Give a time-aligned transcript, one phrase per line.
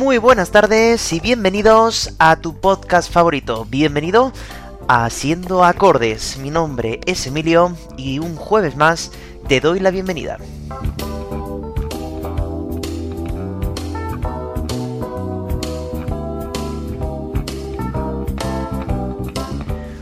[0.00, 3.64] Muy buenas tardes y bienvenidos a tu podcast favorito.
[3.70, 4.32] Bienvenido
[4.92, 6.36] Haciendo Acordes.
[6.38, 9.12] Mi nombre es Emilio y un jueves más
[9.46, 10.36] te doy la bienvenida.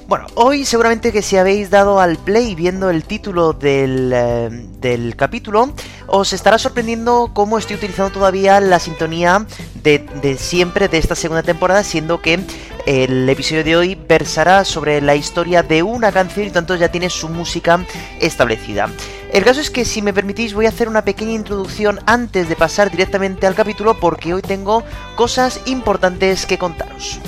[0.07, 4.49] Bueno, hoy seguramente que si habéis dado al play viendo el título del, eh,
[4.81, 5.75] del capítulo,
[6.07, 9.45] os estará sorprendiendo cómo estoy utilizando todavía la sintonía
[9.83, 12.41] de, de, siempre de esta segunda temporada, siendo que
[12.89, 17.11] el episodio de hoy versará sobre la historia de una canción y tanto ya tiene
[17.11, 17.85] su música
[18.19, 18.89] establecida.
[19.31, 22.57] El caso es que si me permitís voy a hacer una pequeña introducción antes de
[22.57, 24.85] pasar directamente al capítulo porque hoy tengo
[25.17, 27.21] cosas importantes que contaros.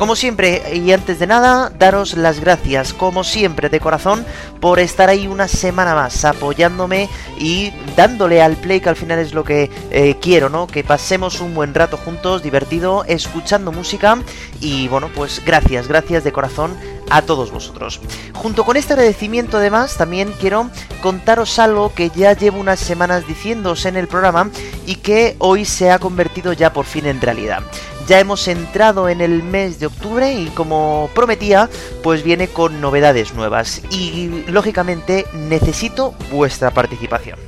[0.00, 4.24] Como siempre, y antes de nada, daros las gracias, como siempre, de corazón,
[4.58, 9.34] por estar ahí una semana más apoyándome y dándole al play, que al final es
[9.34, 10.66] lo que eh, quiero, ¿no?
[10.66, 14.16] Que pasemos un buen rato juntos, divertido, escuchando música.
[14.62, 16.74] Y bueno, pues gracias, gracias de corazón
[17.10, 18.00] a todos vosotros.
[18.34, 20.70] Junto con este agradecimiento además también quiero
[21.02, 24.50] contaros algo que ya llevo unas semanas diciéndoos en el programa
[24.86, 27.62] y que hoy se ha convertido ya por fin en realidad.
[28.06, 31.68] Ya hemos entrado en el mes de octubre y como prometía,
[32.02, 37.38] pues viene con novedades nuevas y lógicamente necesito vuestra participación.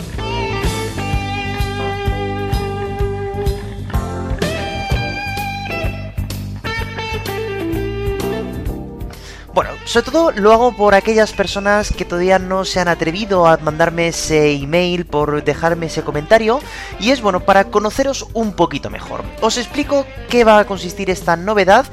[9.55, 13.59] Bueno, sobre todo lo hago por aquellas personas que todavía no se han atrevido a
[13.59, 16.61] mandarme ese email, por dejarme ese comentario,
[16.99, 19.23] y es bueno para conoceros un poquito mejor.
[19.43, 21.85] Os explico qué va a consistir esta novedad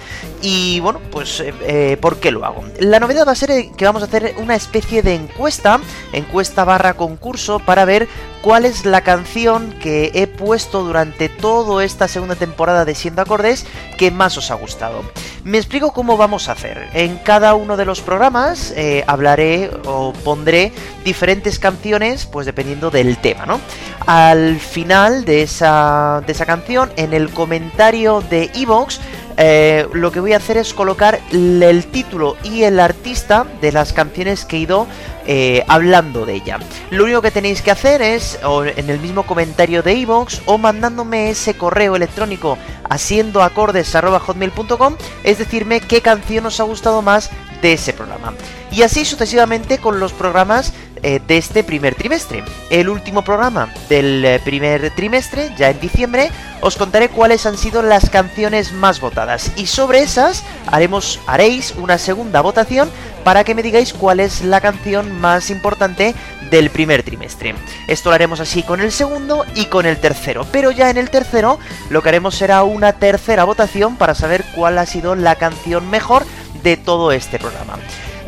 [0.41, 2.63] y bueno, pues eh, eh, por qué lo hago.
[2.79, 5.81] La novedad va a ser que vamos a hacer una especie de encuesta,
[6.13, 8.07] encuesta barra concurso, para ver
[8.41, 13.65] cuál es la canción que he puesto durante toda esta segunda temporada de Siendo Acordes
[13.97, 15.03] que más os ha gustado.
[15.49, 16.89] Me explico cómo vamos a hacer.
[16.93, 20.71] En cada uno de los programas eh, hablaré o pondré
[21.03, 23.59] diferentes canciones, pues dependiendo del tema, ¿no?
[24.05, 28.99] Al final de esa, de esa canción, en el comentario de Evox,
[29.41, 33.93] eh, lo que voy a hacer es colocar el título y el artista de las
[33.93, 34.85] canciones que he ido
[35.25, 36.59] eh, hablando de ella.
[36.89, 40.57] Lo único que tenéis que hacer es, o en el mismo comentario de iVoox, o
[40.57, 42.57] mandándome ese correo electrónico
[42.89, 47.29] haciendoacordes.hotmail.com, es decirme qué canción os ha gustado más
[47.61, 48.33] de ese programa.
[48.71, 50.73] Y así sucesivamente con los programas
[51.03, 52.43] eh, de este primer trimestre.
[52.69, 56.29] El último programa del eh, primer trimestre, ya en diciembre,
[56.61, 59.51] os contaré cuáles han sido las canciones más votadas.
[59.55, 62.89] Y sobre esas haremos, haréis una segunda votación
[63.23, 66.15] para que me digáis cuál es la canción más importante
[66.49, 67.55] del primer trimestre.
[67.87, 70.45] Esto lo haremos así con el segundo y con el tercero.
[70.51, 74.77] Pero ya en el tercero lo que haremos será una tercera votación para saber cuál
[74.77, 76.25] ha sido la canción mejor
[76.63, 77.77] de todo este programa.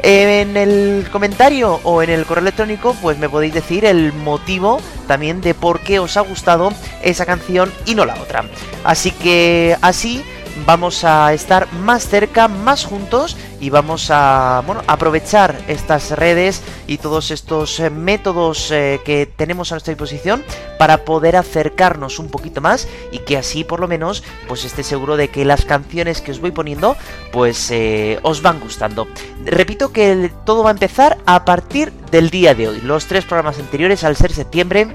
[0.04, 5.42] En el comentario o en el correo electrónico, pues me podéis decir el motivo también
[5.42, 8.46] de por qué os ha gustado esa canción y no la otra.
[8.84, 10.24] Así que así
[10.66, 16.98] vamos a estar más cerca, más juntos y vamos a bueno, aprovechar estas redes y
[16.98, 20.44] todos estos eh, métodos eh, que tenemos a nuestra disposición
[20.78, 25.18] para poder acercarnos un poquito más y que así por lo menos pues esté seguro
[25.18, 26.96] de que las canciones que os voy poniendo
[27.32, 29.08] pues eh, os van gustando.
[29.46, 32.82] Repito que todo va a empezar a partir del día de hoy.
[32.82, 34.88] Los tres programas anteriores al ser septiembre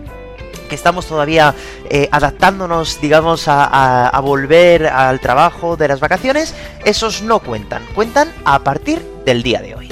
[0.66, 1.54] que estamos todavía
[1.90, 6.54] eh, adaptándonos, digamos, a, volver al trabajo de las vacaciones,
[6.84, 9.88] esos no cuentan, cuentan a partir del día de hoy.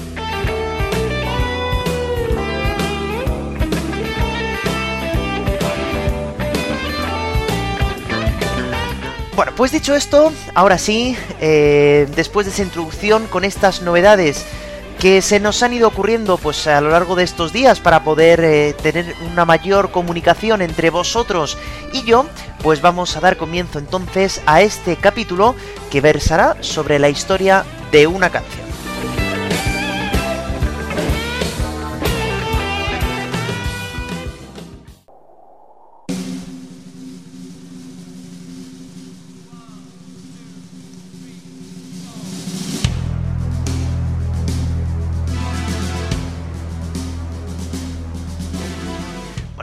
[9.36, 14.44] Bueno, pues dicho esto, ahora sí, eh, después de esa introducción con estas novedades
[14.98, 18.40] que se nos han ido ocurriendo pues a lo largo de estos días para poder
[18.42, 21.58] eh, tener una mayor comunicación entre vosotros
[21.92, 22.26] y yo,
[22.62, 25.54] pues vamos a dar comienzo entonces a este capítulo
[25.90, 28.63] que versará sobre la historia de una canción.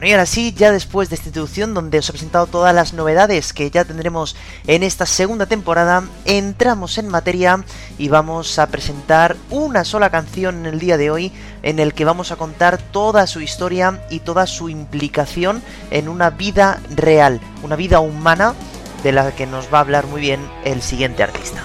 [0.01, 2.93] Bueno, y ahora sí, ya después de esta introducción donde os he presentado todas las
[2.93, 7.63] novedades que ya tendremos en esta segunda temporada, entramos en materia
[7.99, 11.31] y vamos a presentar una sola canción en el día de hoy
[11.61, 15.61] en el que vamos a contar toda su historia y toda su implicación
[15.91, 18.55] en una vida real, una vida humana
[19.03, 21.63] de la que nos va a hablar muy bien el siguiente artista.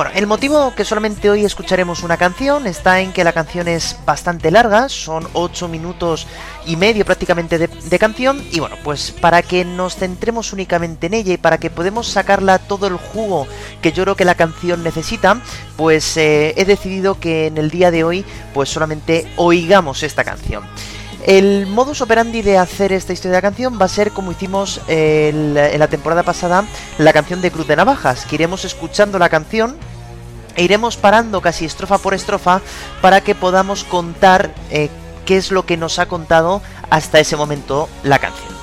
[0.00, 3.98] Bueno, el motivo que solamente hoy escucharemos una canción está en que la canción es
[4.06, 6.26] bastante larga, son 8 minutos
[6.64, 11.34] y medio prácticamente de, canción, y bueno, pues para que nos centremos únicamente en ella
[11.34, 13.46] y para que podamos sacarla todo el jugo
[13.82, 15.42] que yo creo que la canción necesita,
[15.76, 18.24] pues eh, he decidido que en el día de hoy
[18.54, 20.64] pues solamente oigamos esta canción.
[21.26, 24.80] El modus operandi de hacer esta historia de la canción va a ser como hicimos
[24.88, 26.64] en la temporada pasada
[26.96, 29.76] la canción de Cruz de Navajas, que iremos escuchando la canción
[30.60, 32.60] e iremos parando casi estrofa por estrofa
[33.00, 34.90] para que podamos contar eh,
[35.24, 36.60] qué es lo que nos ha contado
[36.90, 38.59] hasta ese momento la canción.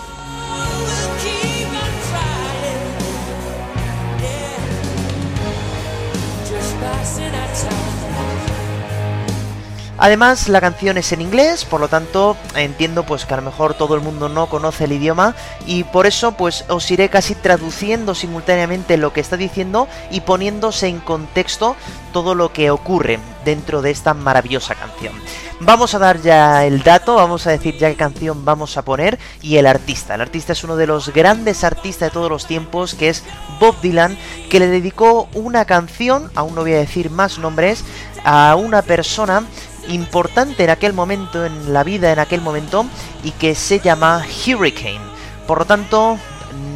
[9.98, 13.74] Además, la canción es en inglés, por lo tanto, entiendo pues que a lo mejor
[13.74, 15.36] todo el mundo no conoce el idioma
[15.66, 20.88] y por eso pues os iré casi traduciendo simultáneamente lo que está diciendo y poniéndose
[20.88, 21.76] en contexto
[22.14, 25.14] todo lo que ocurre dentro de esta maravillosa canción.
[25.60, 29.18] Vamos a dar ya el dato, vamos a decir ya qué canción vamos a poner
[29.42, 30.14] y el artista.
[30.14, 33.24] El artista es uno de los grandes artistas de todos los tiempos, que es
[33.60, 34.16] Bob Dylan,
[34.52, 37.84] que le dedicó una canción, aún no voy a decir más nombres,
[38.24, 39.44] a una persona
[39.90, 42.86] importante en aquel momento, en la vida en aquel momento,
[43.24, 45.02] y que se llama Hurricane.
[45.46, 46.18] Por lo tanto,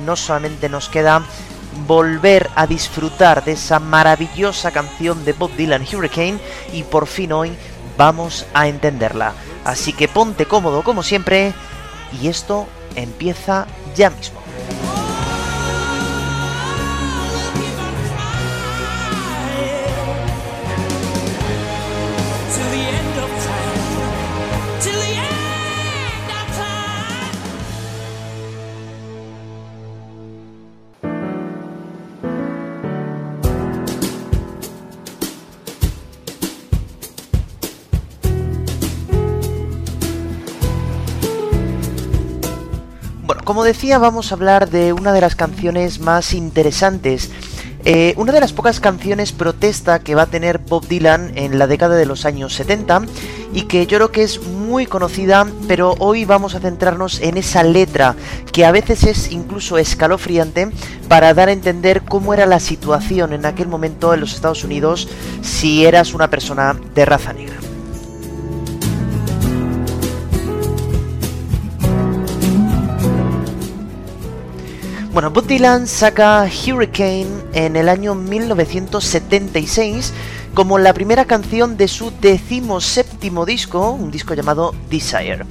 [0.05, 1.23] no solamente nos queda
[1.87, 6.39] volver a disfrutar de esa maravillosa canción de Bob Dylan Hurricane
[6.73, 7.53] y por fin hoy
[7.97, 9.33] vamos a entenderla.
[9.63, 11.53] Así que ponte cómodo como siempre
[12.21, 14.41] y esto empieza ya mismo.
[43.51, 47.31] Como decía, vamos a hablar de una de las canciones más interesantes.
[47.83, 51.67] Eh, una de las pocas canciones protesta que va a tener Bob Dylan en la
[51.67, 53.01] década de los años 70
[53.53, 57.63] y que yo creo que es muy conocida, pero hoy vamos a centrarnos en esa
[57.63, 58.15] letra
[58.53, 60.69] que a veces es incluso escalofriante
[61.09, 65.09] para dar a entender cómo era la situación en aquel momento en los Estados Unidos
[65.41, 67.70] si eras una persona de raza negra.
[75.13, 80.13] Bueno, Bob Dylan saca Hurricane en el año 1976
[80.53, 85.43] como la primera canción de su decimoséptimo disco, un disco llamado Desire.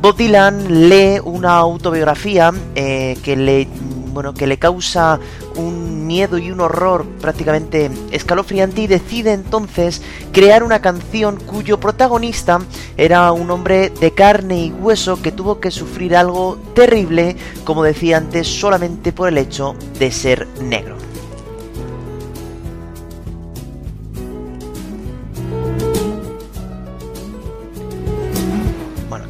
[0.00, 3.68] Bob Dylan lee una autobiografía eh, que le
[4.14, 5.18] bueno, que le causa
[5.56, 10.00] un miedo y un horror prácticamente escalofriante y decide entonces
[10.32, 12.60] crear una canción cuyo protagonista
[12.96, 18.16] era un hombre de carne y hueso que tuvo que sufrir algo terrible, como decía
[18.16, 20.96] antes, solamente por el hecho de ser negro.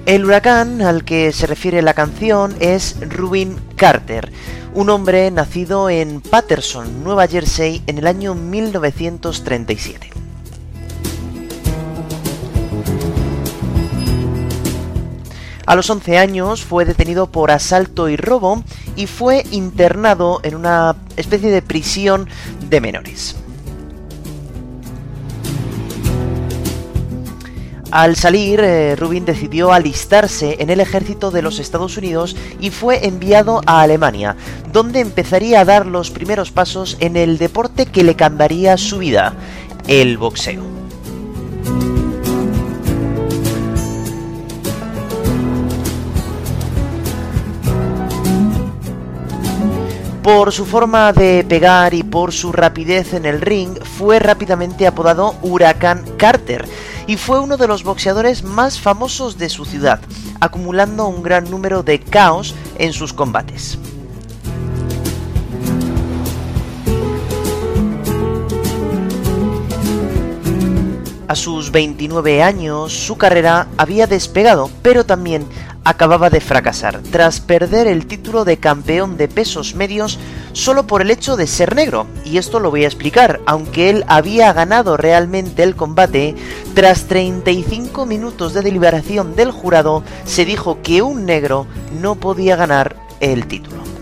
[0.07, 4.31] El huracán al que se refiere la canción es Rubin Carter,
[4.75, 10.11] un hombre nacido en Patterson, Nueva Jersey, en el año 1937.
[15.67, 18.65] A los 11 años fue detenido por asalto y robo
[18.97, 22.29] y fue internado en una especie de prisión
[22.69, 23.37] de menores.
[27.95, 33.07] Al salir, eh, Rubin decidió alistarse en el ejército de los Estados Unidos y fue
[33.07, 34.35] enviado a Alemania,
[34.73, 39.35] donde empezaría a dar los primeros pasos en el deporte que le cambiaría su vida,
[39.87, 40.84] el boxeo.
[50.25, 55.35] Por su forma de pegar y por su rapidez en el ring, fue rápidamente apodado
[55.43, 56.67] Huracán Carter
[57.07, 60.01] y fue uno de los boxeadores más famosos de su ciudad,
[60.41, 63.79] acumulando un gran número de caos en sus combates.
[71.27, 75.47] A sus 29 años, su carrera había despegado, pero también
[75.85, 80.19] acababa de fracasar, tras perder el título de campeón de pesos medios
[80.53, 82.07] solo por el hecho de ser negro.
[82.25, 86.35] Y esto lo voy a explicar, aunque él había ganado realmente el combate,
[86.75, 91.67] tras 35 minutos de deliberación del jurado, se dijo que un negro
[92.01, 93.94] no podía ganar el título.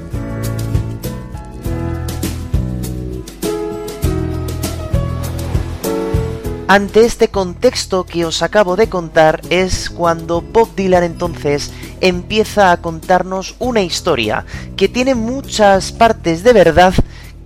[6.73, 12.79] Ante este contexto que os acabo de contar es cuando Bob Dylan entonces empieza a
[12.79, 16.95] contarnos una historia que tiene muchas partes de verdad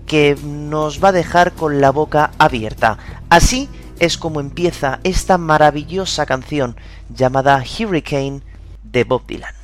[0.06, 2.99] que nos va a dejar con la boca abierta.
[3.28, 3.68] Así
[3.99, 6.76] es como empieza esta maravillosa canción
[7.12, 8.42] llamada Hurricane
[8.85, 9.55] de Bob Dylan.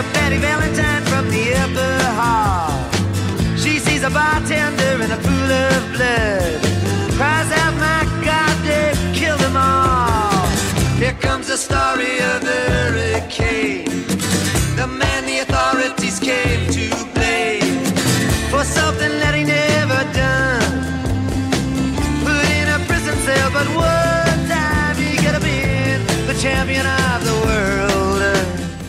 [0.00, 2.72] Enter Betty Valentine from the upper hall.
[3.56, 6.62] She sees a bartender in a pool of blood.
[7.18, 10.46] Cries out, my God, they've killed them all.
[10.96, 14.06] Here comes the story of the hurricane.
[14.76, 17.84] The man the authorities came to blame
[18.48, 20.80] for something that he never done.
[22.24, 26.99] Put in a prison cell, but one time he could have been the champion.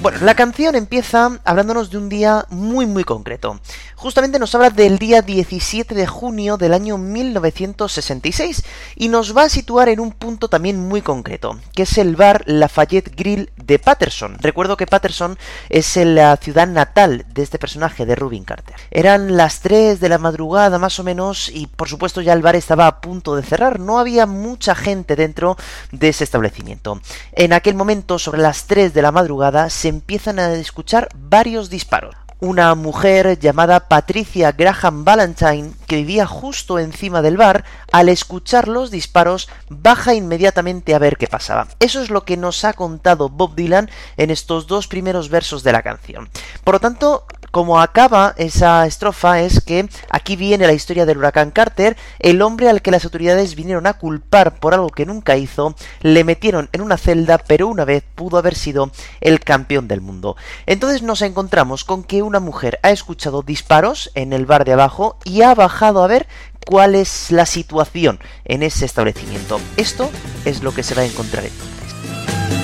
[0.01, 3.59] Bueno, la canción empieza hablándonos de un día muy muy concreto.
[4.01, 8.63] Justamente nos habla del día 17 de junio del año 1966
[8.95, 12.41] y nos va a situar en un punto también muy concreto, que es el bar
[12.47, 14.39] Lafayette Grill de Patterson.
[14.39, 15.37] Recuerdo que Patterson
[15.69, 18.75] es la ciudad natal de este personaje de Rubin Carter.
[18.89, 22.55] Eran las 3 de la madrugada más o menos y por supuesto ya el bar
[22.55, 25.57] estaba a punto de cerrar, no había mucha gente dentro
[25.91, 26.99] de ese establecimiento.
[27.33, 32.15] En aquel momento, sobre las 3 de la madrugada, se empiezan a escuchar varios disparos.
[32.43, 38.89] Una mujer llamada Patricia Graham Valentine, que vivía justo encima del bar, al escuchar los
[38.89, 41.67] disparos, baja inmediatamente a ver qué pasaba.
[41.79, 45.71] Eso es lo que nos ha contado Bob Dylan en estos dos primeros versos de
[45.71, 46.29] la canción.
[46.63, 51.51] Por lo tanto, como acaba esa estrofa es que aquí viene la historia del huracán
[51.51, 55.75] Carter, el hombre al que las autoridades vinieron a culpar por algo que nunca hizo,
[56.01, 60.37] le metieron en una celda, pero una vez pudo haber sido el campeón del mundo.
[60.65, 65.17] Entonces nos encontramos con que una mujer ha escuchado disparos en el bar de abajo
[65.25, 66.27] y ha bajado a ver
[66.65, 69.59] cuál es la situación en ese establecimiento.
[69.77, 70.09] Esto
[70.45, 72.60] es lo que se va a encontrar entonces.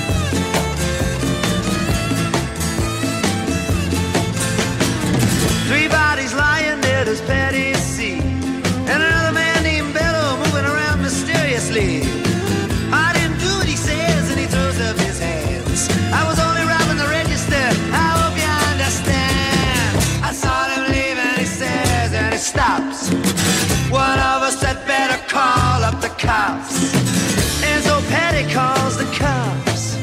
[26.30, 29.98] And so Patty calls the cops.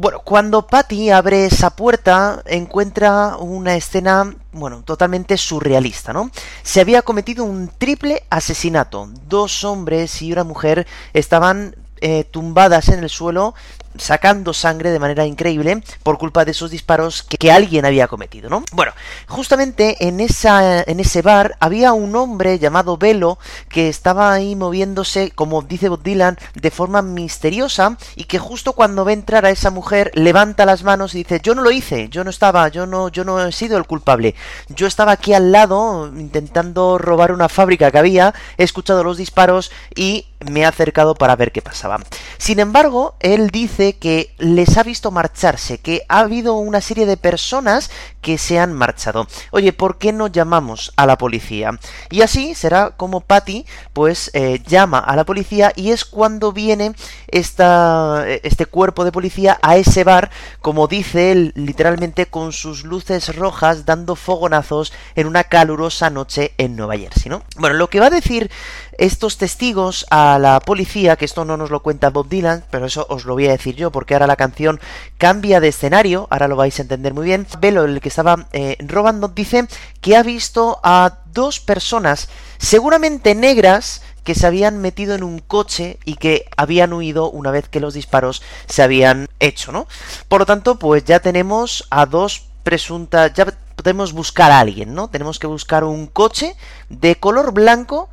[0.00, 6.30] Bueno, cuando Patty abre esa puerta, encuentra una escena, bueno, totalmente surrealista, ¿no?
[6.62, 9.10] Se había cometido un triple asesinato.
[9.28, 13.54] Dos hombres y una mujer estaban eh, tumbadas en el suelo,
[13.98, 18.48] sacando sangre de manera increíble por culpa de esos disparos que, que alguien había cometido,
[18.48, 18.62] ¿no?
[18.72, 18.92] Bueno,
[19.26, 25.32] justamente en, esa, en ese bar había un hombre llamado Velo que estaba ahí moviéndose,
[25.32, 29.70] como dice Bob Dylan, de forma misteriosa y que justo cuando ve entrar a esa
[29.70, 33.08] mujer levanta las manos y dice yo no lo hice, yo no estaba, yo no,
[33.08, 34.34] yo no he sido el culpable,
[34.68, 39.70] yo estaba aquí al lado intentando robar una fábrica que había, he escuchado los disparos
[39.94, 41.98] y me he acercado para ver qué pasaba.
[42.38, 47.16] Sin embargo, él dice que les ha visto marcharse, que ha habido una serie de
[47.16, 49.26] personas que se han marchado.
[49.50, 51.78] Oye, ¿por qué no llamamos a la policía?
[52.10, 56.94] Y así será como Patty, pues, eh, llama a la policía y es cuando viene
[57.28, 63.34] esta, este cuerpo de policía a ese bar, como dice él, literalmente con sus luces
[63.34, 67.42] rojas dando fogonazos en una calurosa noche en Nueva Jersey, ¿no?
[67.56, 68.50] Bueno, lo que va a decir
[69.00, 73.06] estos testigos a la policía, que esto no nos lo cuenta Bob Dylan, pero eso
[73.08, 74.78] os lo voy a decir yo, porque ahora la canción
[75.16, 77.46] cambia de escenario, ahora lo vais a entender muy bien.
[77.60, 79.66] Velo, el que estaba eh, robando, dice
[80.02, 82.28] que ha visto a dos personas,
[82.58, 87.70] seguramente negras, que se habían metido en un coche y que habían huido una vez
[87.70, 89.86] que los disparos se habían hecho, ¿no?
[90.28, 95.08] Por lo tanto, pues ya tenemos a dos presuntas, ya podemos buscar a alguien, ¿no?
[95.08, 96.54] Tenemos que buscar un coche
[96.90, 98.10] de color blanco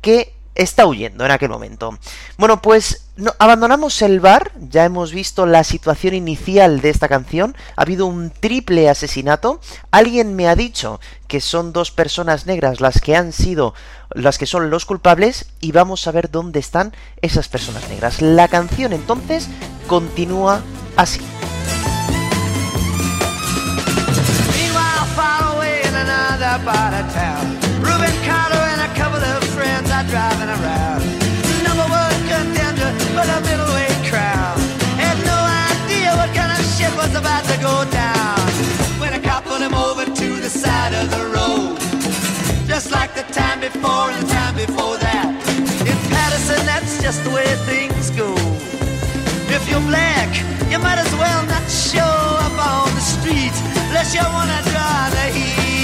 [0.00, 1.96] que está huyendo en aquel momento.
[2.36, 7.56] Bueno, pues no, abandonamos el bar, ya hemos visto la situación inicial de esta canción,
[7.76, 9.60] ha habido un triple asesinato,
[9.92, 13.72] alguien me ha dicho que son dos personas negras las que han sido
[14.10, 18.20] las que son los culpables y vamos a ver dónde están esas personas negras.
[18.20, 19.48] La canción entonces
[19.86, 20.62] continúa
[20.96, 21.20] así.
[30.08, 31.04] Driving around.
[31.64, 34.56] Number one contender for the middleweight crown.
[34.96, 35.38] Had no
[35.68, 38.40] idea what kind of shit was about to go down.
[39.00, 41.76] When a cop put him over to the side of the road.
[42.66, 45.28] Just like the time before and the time before that.
[45.84, 48.32] In Patterson, that's just the way things go.
[49.52, 50.30] If you're black,
[50.70, 53.56] you might as well not show up on the street
[53.88, 55.77] unless you wanna draw the heat.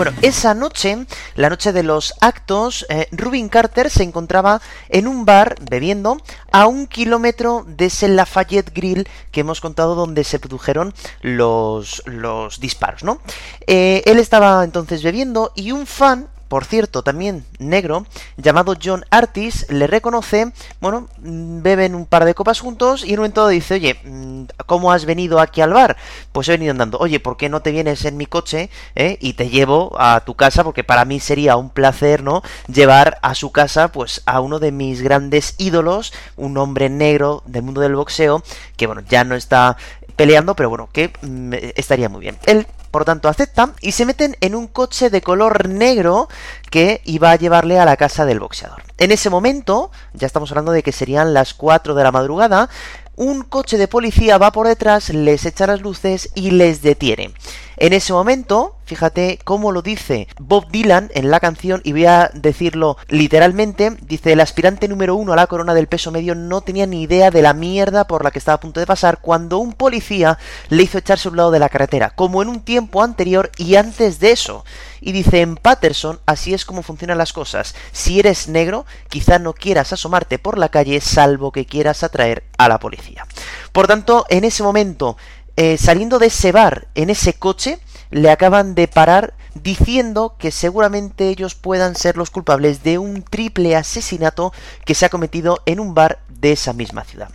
[0.00, 1.04] Bueno, esa noche,
[1.34, 6.16] la noche de los actos, eh, Rubin Carter se encontraba en un bar bebiendo
[6.50, 12.60] a un kilómetro de ese Lafayette Grill que hemos contado donde se produjeron los, los
[12.60, 13.20] disparos, ¿no?
[13.66, 19.66] Eh, él estaba entonces bebiendo y un fan por cierto, también negro, llamado John Artis,
[19.68, 24.00] le reconoce, bueno, beben un par de copas juntos y en un momento dice, oye,
[24.02, 25.96] mm, ¿cómo has venido aquí al bar?
[26.32, 29.34] Pues he venido andando, oye, ¿por qué no te vienes en mi coche eh, y
[29.34, 30.64] te llevo a tu casa?
[30.64, 32.42] Porque para mí sería un placer, ¿no?
[32.66, 37.62] Llevar a su casa, pues, a uno de mis grandes ídolos, un hombre negro del
[37.62, 38.42] mundo del boxeo,
[38.76, 39.76] que bueno, ya no está
[40.20, 42.36] peleando, pero bueno, que mm, estaría muy bien.
[42.44, 46.28] Él por tanto, aceptan y se meten en un coche de color negro
[46.70, 48.82] que iba a llevarle a la casa del boxeador.
[48.98, 52.68] En ese momento, ya estamos hablando de que serían las 4 de la madrugada,
[53.14, 57.32] un coche de policía va por detrás, les echa las luces y les detiene.
[57.82, 62.30] En ese momento, fíjate cómo lo dice Bob Dylan en la canción, y voy a
[62.34, 66.86] decirlo literalmente, dice, el aspirante número uno a la corona del peso medio no tenía
[66.86, 69.72] ni idea de la mierda por la que estaba a punto de pasar cuando un
[69.72, 70.36] policía
[70.68, 73.76] le hizo echarse a un lado de la carretera, como en un tiempo anterior y
[73.76, 74.62] antes de eso.
[75.00, 77.74] Y dice, en Patterson así es como funcionan las cosas.
[77.92, 82.68] Si eres negro, quizá no quieras asomarte por la calle salvo que quieras atraer a
[82.68, 83.26] la policía.
[83.72, 85.16] Por tanto, en ese momento,
[85.62, 91.28] eh, saliendo de ese bar, en ese coche, le acaban de parar diciendo que seguramente
[91.28, 94.54] ellos puedan ser los culpables de un triple asesinato
[94.86, 97.28] que se ha cometido en un bar de esa misma ciudad.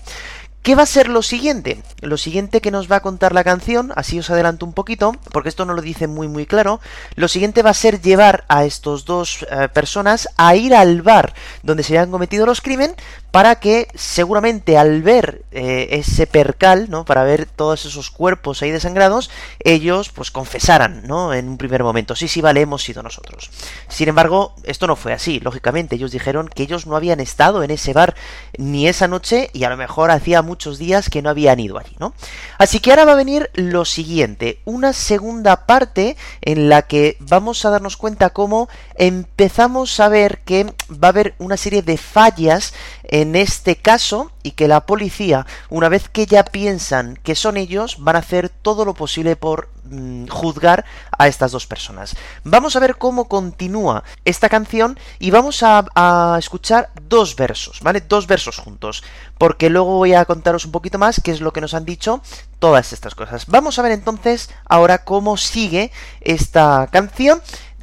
[0.66, 1.84] ¿Qué va a ser lo siguiente?
[2.02, 5.50] Lo siguiente que nos va a contar la canción, así os adelanto un poquito, porque
[5.50, 6.80] esto no lo dice muy muy claro,
[7.14, 11.36] lo siguiente va a ser llevar a estos dos eh, personas a ir al bar
[11.62, 12.96] donde se habían cometido los crímenes
[13.30, 17.04] para que seguramente al ver eh, ese percal, ¿no?
[17.04, 21.34] Para ver todos esos cuerpos ahí desangrados, ellos pues confesaran, ¿no?
[21.34, 23.52] En un primer momento, sí, sí, vale, hemos sido nosotros.
[23.90, 27.72] Sin embargo, esto no fue así, lógicamente, ellos dijeron que ellos no habían estado en
[27.72, 28.16] ese bar
[28.58, 31.98] ni esa noche y a lo mejor hacía muchos días que no habían ido allí,
[32.00, 32.14] ¿no?
[32.58, 37.66] Así que ahora va a venir lo siguiente, una segunda parte en la que vamos
[37.66, 42.74] a darnos cuenta cómo empezamos a ver que va a haber una serie de fallas
[43.10, 47.98] en este caso y que la policía, una vez que ya piensan que son ellos,
[48.00, 50.86] van a hacer todo lo posible por mm, juzgar
[51.18, 52.16] a estas dos personas.
[52.44, 58.02] Vamos a ver cómo continúa esta canción y vamos a, a escuchar dos versos, ¿vale?
[58.02, 59.04] Dos versos juntos,
[59.38, 62.22] porque luego voy a contaros un poquito más qué es lo que nos han dicho
[62.60, 63.46] todas estas cosas.
[63.48, 65.92] Vamos a ver entonces ahora cómo sigue
[66.22, 67.42] esta canción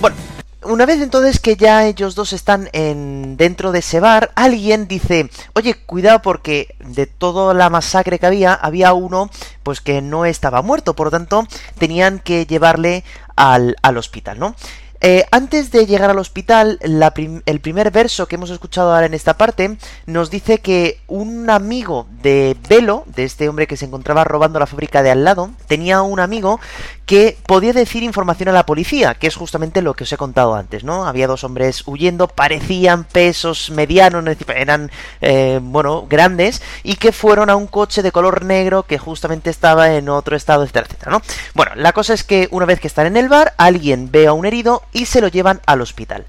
[0.00, 0.16] Bueno,
[0.62, 5.30] una vez entonces que ya ellos dos están en dentro de ese bar, alguien dice,
[5.54, 9.30] oye, cuidado porque de toda la masacre que había, había uno
[9.62, 11.46] pues que no estaba muerto, por lo tanto
[11.78, 13.04] tenían que llevarle
[13.36, 14.56] al, al hospital, ¿no?
[15.04, 17.12] Eh, antes de llegar al hospital, la
[17.46, 22.06] el primer verso que hemos escuchado ahora en esta parte nos dice que un amigo
[22.22, 26.02] de Velo, de este hombre que se encontraba robando la fábrica de al lado, tenía
[26.02, 26.60] un amigo
[27.06, 30.54] que podía decir información a la policía, que es justamente lo que os he contado
[30.54, 31.06] antes, ¿no?
[31.06, 37.56] Había dos hombres huyendo, parecían pesos medianos, eran, eh, bueno, grandes, y que fueron a
[37.56, 41.22] un coche de color negro que justamente estaba en otro estado, etcétera, etcétera, ¿no?
[41.54, 44.32] Bueno, la cosa es que una vez que están en el bar, alguien ve a
[44.32, 46.24] un herido y se lo llevan al hospital.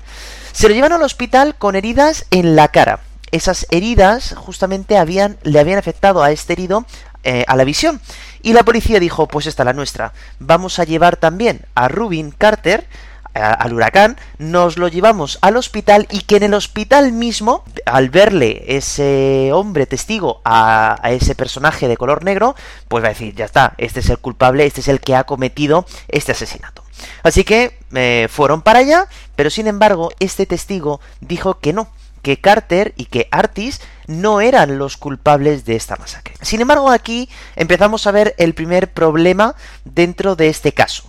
[0.51, 2.99] Se lo llevan al hospital con heridas en la cara.
[3.31, 6.85] Esas heridas justamente habían, le habían afectado a este herido
[7.23, 7.99] eh, a la visión.
[8.41, 10.13] Y la policía dijo, pues esta es la nuestra.
[10.39, 12.87] Vamos a llevar también a Rubin Carter,
[13.33, 18.63] al huracán, nos lo llevamos al hospital y que en el hospital mismo, al verle
[18.67, 22.55] ese hombre testigo a, a ese personaje de color negro,
[22.87, 25.23] pues va a decir, ya está, este es el culpable, este es el que ha
[25.23, 26.83] cometido este asesinato.
[27.23, 31.87] Así que eh, fueron para allá, pero sin embargo, este testigo dijo que no,
[32.23, 36.33] que Carter y que Artis no eran los culpables de esta masacre.
[36.41, 39.55] Sin embargo, aquí empezamos a ver el primer problema
[39.85, 41.03] dentro de este caso.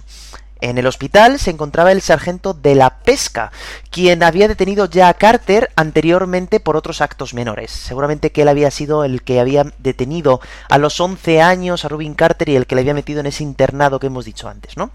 [0.65, 3.53] En el hospital se encontraba el sargento de la pesca,
[3.91, 7.71] quien había detenido ya a Carter anteriormente por otros actos menores.
[7.71, 12.15] Seguramente que él había sido el que había detenido a los 11 años a Rubin
[12.15, 14.91] Carter y el que le había metido en ese internado que hemos dicho antes, ¿no?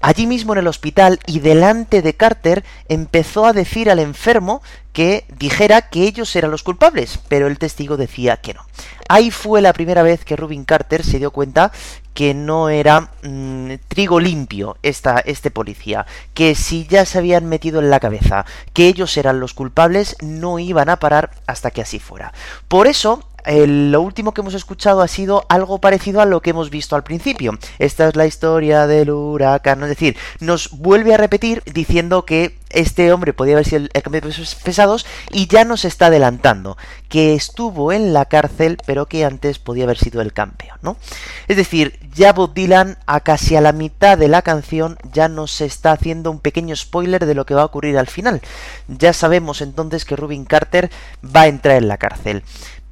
[0.00, 4.62] Allí mismo en el hospital y delante de Carter empezó a decir al enfermo
[4.94, 8.66] que dijera que ellos eran los culpables, pero el testigo decía que no.
[9.08, 11.70] Ahí fue la primera vez que Rubin Carter se dio cuenta
[12.14, 17.80] que no era mm, trigo limpio esta, este policía, que si ya se habían metido
[17.80, 21.98] en la cabeza que ellos eran los culpables, no iban a parar hasta que así
[21.98, 22.32] fuera.
[22.68, 26.50] Por eso, el- lo último que hemos escuchado ha sido algo parecido a lo que
[26.50, 27.58] hemos visto al principio.
[27.78, 33.12] Esta es la historia del huracán, es decir, nos vuelve a repetir diciendo que este
[33.12, 36.78] hombre podía haber sido el, el cambio de pesos pesados y ya nos está adelantando
[37.10, 40.96] que estuvo en la cárcel pero que antes podía haber sido el campeón, ¿no?
[41.48, 45.60] Es decir, ya Bob Dylan a casi a la mitad de la canción ya nos
[45.60, 48.40] está haciendo un pequeño spoiler de lo que va a ocurrir al final.
[48.88, 50.90] Ya sabemos entonces que Rubin Carter
[51.24, 52.42] va a entrar en la cárcel.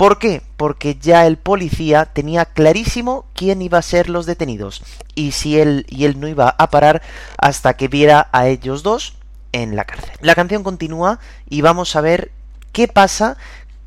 [0.01, 0.41] ¿Por qué?
[0.57, 4.83] Porque ya el policía tenía clarísimo quién iba a ser los detenidos
[5.15, 7.03] y si él y él no iba a parar
[7.37, 9.17] hasta que viera a ellos dos
[9.53, 10.13] en la cárcel.
[10.23, 11.19] La canción continúa
[11.51, 12.31] y vamos a ver
[12.73, 13.37] qué pasa,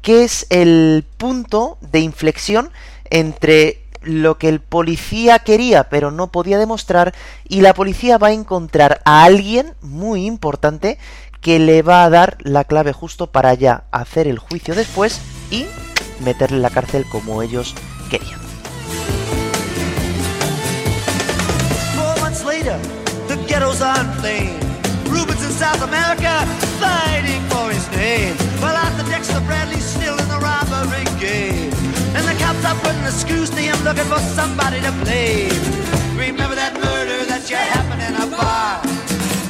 [0.04, 2.69] qué es el punto de inflexión
[3.10, 8.34] entre lo que el policía quería pero no podía demostrar y la policía va a
[8.34, 10.99] encontrar a alguien muy importante
[11.41, 15.65] que le va a dar la clave justo para ya hacer el juicio después y
[16.23, 17.75] meterle en la cárcel como ellos
[18.09, 18.39] querían.
[23.25, 23.65] The the the
[38.36, 38.81] the.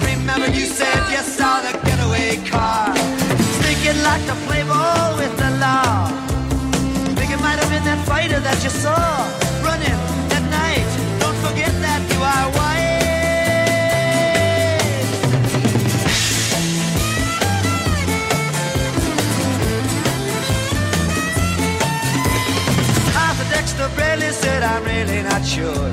[0.06, 2.94] Remember you said you saw the getaway car?
[3.84, 6.23] You'd like to play ball with the law?
[7.84, 8.96] That fighter that you saw
[9.62, 10.00] running
[10.32, 10.88] that night.
[11.20, 12.94] Don't forget that you are white.
[23.52, 25.90] Dexter Bradley said, I'm really not sure.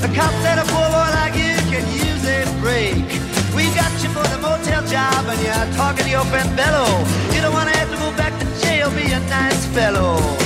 [0.00, 3.06] The cop said a poor boy like you can use a break.
[3.54, 6.86] We got you for the motel job and you're talking to your friend Bello.
[7.32, 10.43] You don't want to have to go back to jail, be a nice fellow.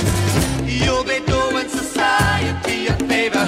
[0.69, 3.45] You'll be doing society a favor.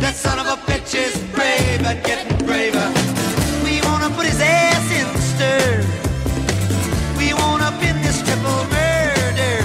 [0.00, 2.88] That son of a bitch is brave and getting braver.
[3.62, 5.84] We wanna put his ass in the stir.
[7.18, 9.56] We wanna pin this triple murder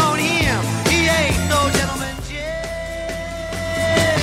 [0.00, 0.60] on him.
[0.88, 2.16] He ain't no gentleman.
[2.26, 4.18] Jack.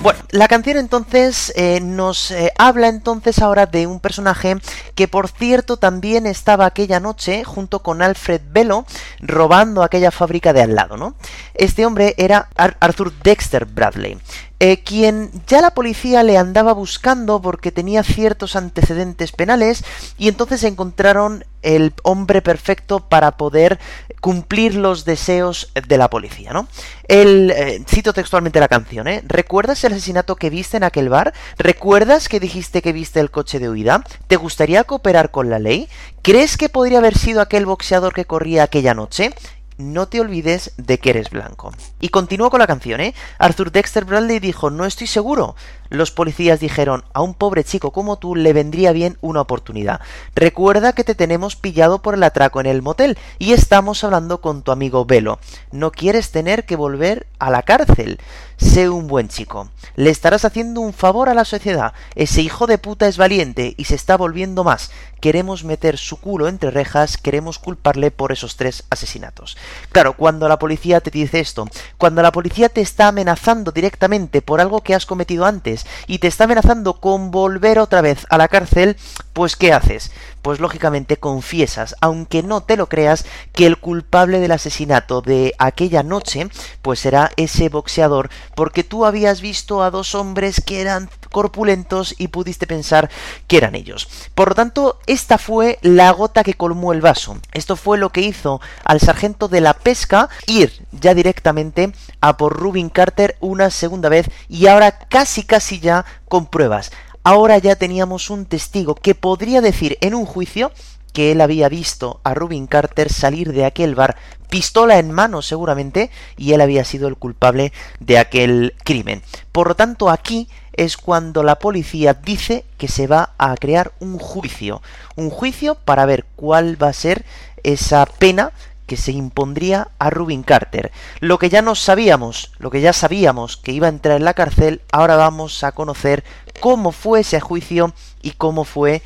[0.00, 4.56] Bueno, la canción entonces eh, nos eh, habla entonces ahora de un personaje
[4.96, 8.84] que por cierto también estaba aquella noche junto con Alfred Bello
[9.20, 11.14] robando aquella fábrica de al lado, ¿no?
[11.54, 14.18] Este hombre era Ar- Arthur Dexter Bradley,
[14.58, 19.84] eh, quien ya la policía le andaba buscando porque tenía ciertos antecedentes penales
[20.18, 23.78] y entonces encontraron el hombre perfecto para poder
[24.20, 26.66] cumplir los deseos de la policía, ¿no?
[27.08, 27.52] El,
[27.86, 29.22] cito textualmente la canción, ¿eh?
[29.26, 31.34] ¿Recuerdas el asesinato que viste en aquel bar?
[31.58, 34.02] ¿Recuerdas que dijiste que viste el coche de huida?
[34.26, 35.88] ¿Te gustaría cooperar con la ley?
[36.22, 39.34] ¿Crees que podría haber sido aquel boxeador que corría aquella noche?
[39.76, 41.72] No te olvides de que eres blanco.
[42.00, 43.14] Y continúo con la canción, ¿eh?
[43.38, 45.56] Arthur Dexter Bradley dijo, no estoy seguro.
[45.90, 50.00] Los policías dijeron, a un pobre chico como tú le vendría bien una oportunidad.
[50.34, 54.62] Recuerda que te tenemos pillado por el atraco en el motel y estamos hablando con
[54.62, 55.38] tu amigo Velo.
[55.72, 58.18] No quieres tener que volver a la cárcel.
[58.56, 59.68] Sé un buen chico.
[59.96, 61.92] Le estarás haciendo un favor a la sociedad.
[62.14, 64.90] Ese hijo de puta es valiente y se está volviendo más.
[65.20, 69.56] Queremos meter su culo entre rejas, queremos culparle por esos tres asesinatos.
[69.90, 71.66] Claro, cuando la policía te dice esto,
[71.96, 75.73] cuando la policía te está amenazando directamente por algo que has cometido antes
[76.06, 78.96] y te está amenazando con volver otra vez a la cárcel,
[79.32, 80.12] pues ¿qué haces?
[80.42, 86.02] Pues lógicamente confiesas, aunque no te lo creas, que el culpable del asesinato de aquella
[86.02, 86.48] noche,
[86.82, 92.28] pues será ese boxeador, porque tú habías visto a dos hombres que eran corpulentos y
[92.28, 93.10] pudiste pensar
[93.48, 94.08] que eran ellos.
[94.36, 97.38] Por lo tanto, esta fue la gota que colmó el vaso.
[97.52, 102.56] Esto fue lo que hizo al sargento de la pesca ir ya directamente a por
[102.56, 106.92] Rubin Carter una segunda vez y ahora casi casi ya con pruebas.
[107.24, 110.70] Ahora ya teníamos un testigo que podría decir en un juicio
[111.14, 114.16] que él había visto a Rubin Carter salir de aquel bar,
[114.50, 119.22] pistola en mano seguramente, y él había sido el culpable de aquel crimen.
[119.52, 124.18] Por lo tanto, aquí es cuando la policía dice que se va a crear un
[124.18, 124.82] juicio,
[125.14, 127.24] un juicio para ver cuál va a ser
[127.62, 128.52] esa pena
[128.86, 130.90] que se impondría a Rubin Carter.
[131.20, 134.34] Lo que ya no sabíamos, lo que ya sabíamos que iba a entrar en la
[134.34, 136.24] cárcel, ahora vamos a conocer
[136.60, 139.00] cómo fue ese juicio y cómo fue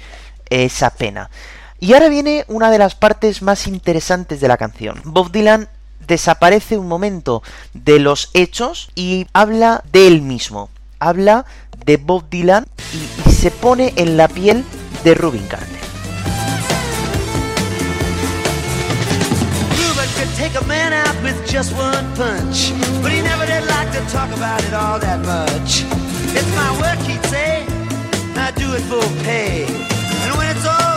[0.48, 1.30] esa pena.
[1.80, 5.00] Y ahora viene una de las partes más interesantes de la canción.
[5.04, 5.68] Bob Dylan
[6.06, 10.70] desaparece un momento de los hechos y habla de él mismo.
[10.98, 11.44] Habla
[11.84, 14.64] de Bob Dylan y, se pone en la piel
[15.04, 15.78] de Rubin Carter.
[24.74, 24.98] All.
[26.30, 26.98] It's my work.
[30.20, 30.87] And when it's over,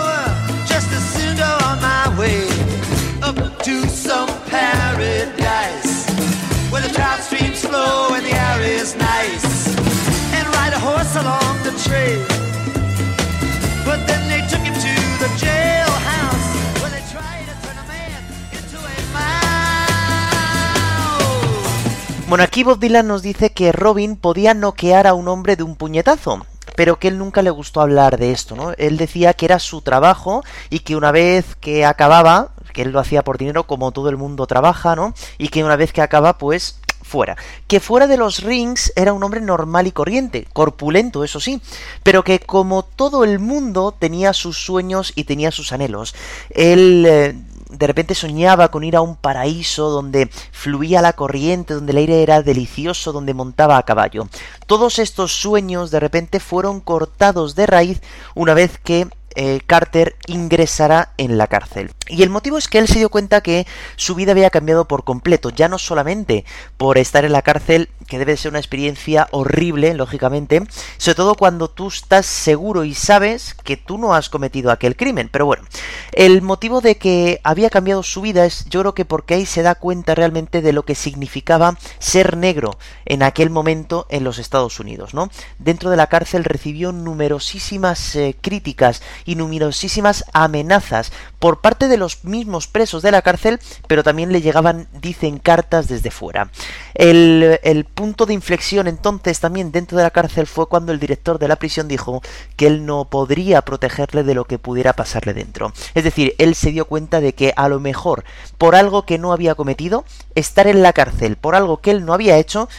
[22.31, 25.75] Bueno, aquí Bob Dylan nos dice que Robin podía noquear a un hombre de un
[25.75, 26.45] puñetazo,
[26.81, 28.71] pero que él nunca le gustó hablar de esto, ¿no?
[28.75, 32.99] Él decía que era su trabajo y que una vez que acababa, que él lo
[32.99, 35.13] hacía por dinero como todo el mundo trabaja, ¿no?
[35.37, 37.37] Y que una vez que acaba, pues fuera.
[37.67, 41.61] Que fuera de los rings era un hombre normal y corriente, corpulento, eso sí,
[42.01, 46.15] pero que como todo el mundo tenía sus sueños y tenía sus anhelos.
[46.49, 47.35] Él eh,
[47.71, 52.21] de repente soñaba con ir a un paraíso donde fluía la corriente, donde el aire
[52.21, 54.27] era delicioso, donde montaba a caballo.
[54.65, 58.01] Todos estos sueños de repente fueron cortados de raíz
[58.35, 61.91] una vez que eh, Carter ingresará en la cárcel.
[62.07, 63.65] Y el motivo es que él se dio cuenta que
[63.95, 66.45] su vida había cambiado por completo, ya no solamente
[66.77, 70.61] por estar en la cárcel, que debe ser una experiencia horrible, lógicamente,
[70.97, 75.29] sobre todo cuando tú estás seguro y sabes que tú no has cometido aquel crimen.
[75.31, 75.63] Pero bueno,
[76.11, 79.61] el motivo de que había cambiado su vida es yo creo que porque ahí se
[79.61, 84.79] da cuenta realmente de lo que significaba ser negro en aquel momento en los Estados
[84.79, 85.29] Unidos, ¿no?
[85.59, 92.23] Dentro de la cárcel recibió numerosísimas eh, críticas y numerosísimas amenazas por parte de los
[92.23, 96.49] mismos presos de la cárcel, pero también le llegaban, dicen, cartas desde fuera.
[96.93, 101.39] El, el punto de inflexión entonces también dentro de la cárcel fue cuando el director
[101.39, 102.21] de la prisión dijo
[102.55, 105.73] que él no podría protegerle de lo que pudiera pasarle dentro.
[105.93, 108.23] Es decir, él se dio cuenta de que a lo mejor
[108.57, 110.05] por algo que no había cometido,
[110.35, 112.69] estar en la cárcel por algo que él no había hecho,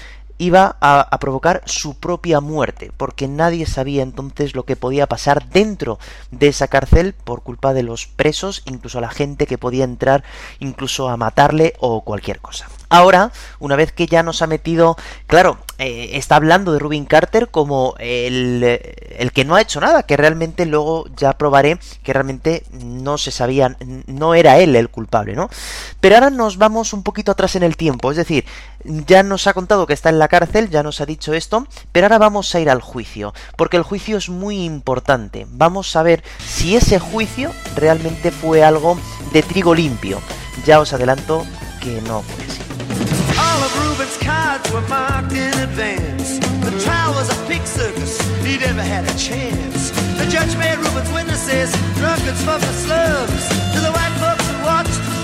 [0.42, 6.00] iba a, provocar su propia muerte, porque nadie sabía entonces lo que podía pasar dentro
[6.32, 10.24] de esa cárcel por culpa de los presos, incluso a la gente que podía entrar
[10.58, 12.66] incluso a matarle o cualquier cosa.
[12.88, 17.48] Ahora, una vez que ya nos ha metido, claro, eh, está hablando de Rubin Carter
[17.48, 22.64] como el, el, que no ha hecho nada, que realmente luego ya probaré que realmente
[22.70, 23.76] no se sabía,
[24.06, 25.48] no era él el culpable, ¿no?
[26.00, 28.44] Pero ahora nos vamos un poquito atrás en el tiempo, es decir,
[28.84, 32.06] ya nos ha contado que está en la cárcel, ya nos ha dicho esto, pero
[32.06, 35.46] ahora vamos a ir al juicio, porque el juicio es muy importante.
[35.50, 38.98] Vamos a ver si ese juicio realmente fue algo
[39.32, 40.20] de trigo limpio.
[40.66, 41.44] Ya os adelanto
[41.80, 42.62] que no fue así.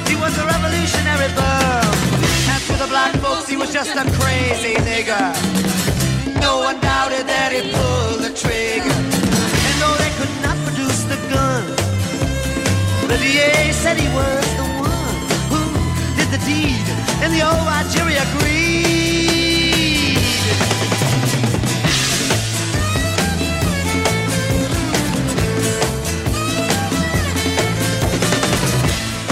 [0.09, 1.98] He was a.
[2.79, 5.35] The black folks, he was just a crazy nigger.
[6.41, 8.99] No one doubted that he pulled the trigger.
[9.67, 11.67] And though they could not produce the gun,
[13.09, 15.19] the DA said he was the one
[15.51, 15.62] who
[16.14, 16.87] did the deed
[17.19, 18.79] and the old jury agreed.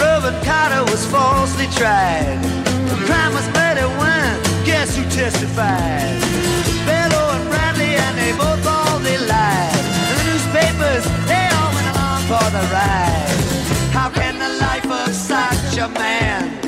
[0.03, 2.56] Robert Carter was falsely tried.
[3.07, 4.37] Crime was murder one.
[4.64, 6.21] Guess who testified?
[6.88, 9.85] Bello and Bradley, and they both all they lied.
[10.11, 13.40] The newspapers, they all went along for the ride.
[13.97, 16.66] How can the life of such a man?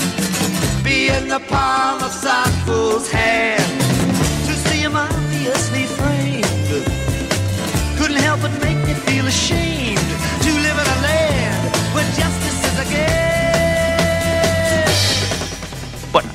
[0.88, 3.80] be in the palm of some fool's hand.
[4.46, 6.48] To see him obviously framed
[7.98, 9.87] couldn't help but make me feel ashamed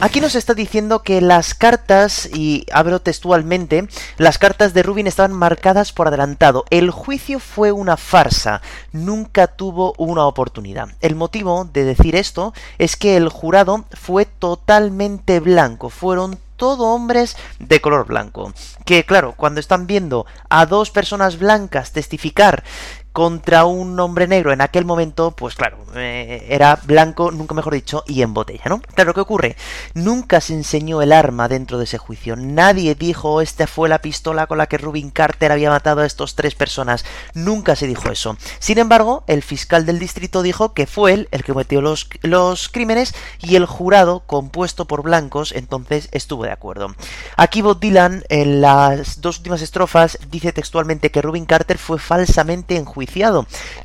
[0.04, 3.88] aquí nos está diciendo que las cartas, y abro textualmente,
[4.18, 6.66] las cartas de Rubin estaban marcadas por adelantado.
[6.70, 8.62] El juicio fue una farsa,
[8.92, 10.90] nunca tuvo una oportunidad.
[11.00, 17.38] El motivo de decir esto es que el jurado fue totalmente blanco, fueron todo hombres
[17.60, 18.54] de color blanco.
[18.86, 22.64] Que claro, cuando están viendo a dos personas blancas testificar
[23.14, 28.04] contra un hombre negro en aquel momento, pues claro, eh, era blanco, nunca mejor dicho,
[28.08, 28.82] y en botella, ¿no?
[28.82, 29.56] Claro, ¿qué ocurre?
[29.94, 32.36] Nunca se enseñó el arma dentro de ese juicio.
[32.36, 36.34] Nadie dijo, esta fue la pistola con la que Rubin Carter había matado a estos
[36.34, 37.06] tres personas.
[37.36, 38.36] Nunca se dijo eso.
[38.58, 42.68] Sin embargo, el fiscal del distrito dijo que fue él el que cometió los, los
[42.68, 46.96] crímenes y el jurado, compuesto por blancos, entonces estuvo de acuerdo.
[47.38, 52.76] Aquí Bob Dylan, en las dos últimas estrofas, dice textualmente que Rubin Carter fue falsamente
[52.76, 53.03] enjuiciado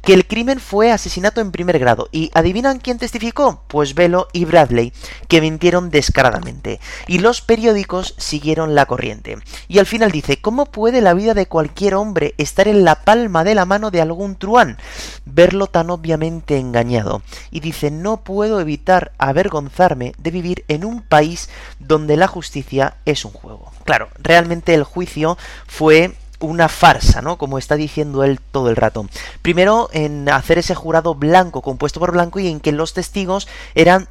[0.02, 2.08] que el crimen fue asesinato en primer grado.
[2.12, 3.62] ¿Y adivinan quién testificó?
[3.68, 4.92] Pues Velo y Bradley,
[5.28, 6.80] que mintieron descaradamente.
[7.06, 9.38] Y los periódicos siguieron la corriente.
[9.68, 13.44] Y al final dice, ¿cómo puede la vida de cualquier hombre estar en la palma
[13.44, 14.78] de la mano de algún truán?
[15.24, 17.22] Verlo tan obviamente engañado.
[17.50, 23.24] Y dice, no puedo evitar avergonzarme de vivir en un país donde la justicia es
[23.24, 23.72] un juego.
[23.84, 27.36] Claro, realmente el juicio fue una farsa, ¿no?
[27.36, 29.06] Como está diciendo él todo el rato.
[29.42, 34.08] Primero, en hacer ese jurado blanco, compuesto por blanco, y en que los testigos eran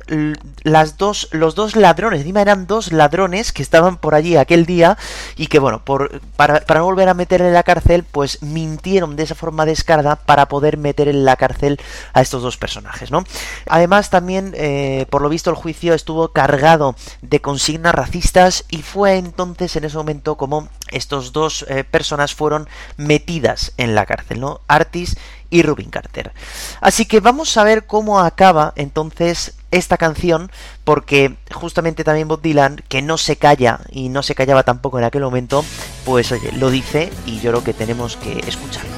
[0.64, 4.98] las dos, los dos ladrones, encima eran dos ladrones que estaban por allí aquel día,
[5.38, 9.24] y que bueno, por, para, no volver a meter en la cárcel, pues mintieron de
[9.24, 11.80] esa forma descarada para poder meter en la cárcel
[12.14, 13.24] a estos dos personajes, ¿no?
[13.68, 19.18] Además, también, eh, por lo visto, el juicio estuvo cargado de consignas racistas, y fue
[19.18, 24.62] entonces en ese momento como estos dos eh, personajes fueron metidas en la cárcel, ¿no?
[24.68, 25.18] Artis
[25.50, 26.34] y Rubin Carter.
[26.82, 30.52] Así que vamos a ver cómo acaba entonces esta canción,
[30.84, 35.06] porque justamente también Bob Dylan, que no se calla y no se callaba tampoco en
[35.06, 35.64] aquel momento,
[36.06, 38.98] pues oye, lo dice y yo creo que tenemos que escucharlo.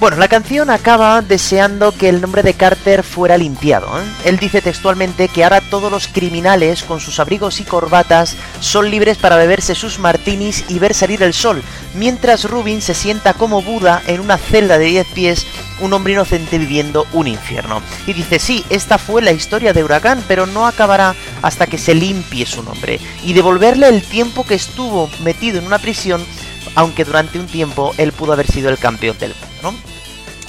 [0.00, 3.88] Bueno, la canción acaba deseando que el nombre de Carter fuera limpiado.
[4.00, 4.04] ¿eh?
[4.26, 9.18] Él dice textualmente que ahora todos los criminales con sus abrigos y corbatas son libres
[9.18, 14.00] para beberse sus martinis y ver salir el sol, mientras Rubin se sienta como Buda
[14.06, 15.46] en una celda de 10 pies,
[15.80, 17.82] un hombre inocente viviendo un infierno.
[18.06, 21.96] Y dice, sí, esta fue la historia de Huracán, pero no acabará hasta que se
[21.96, 26.24] limpie su nombre y devolverle el tiempo que estuvo metido en una prisión
[26.74, 29.74] aunque durante un tiempo él pudo haber sido el campeón del mundo, ¿no?